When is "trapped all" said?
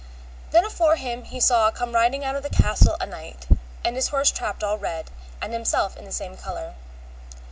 4.31-4.79